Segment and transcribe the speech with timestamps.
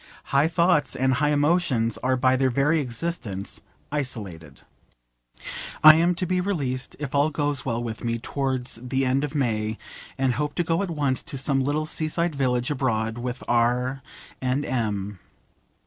[0.33, 3.61] High thoughts and high emotions are by their very existence
[3.91, 4.61] isolated.
[5.83, 9.35] I am to be released, if all goes well with me, towards the end of
[9.35, 9.77] May,
[10.17, 14.01] and hope to go at once to some little sea side village abroad with R
[14.41, 15.19] and M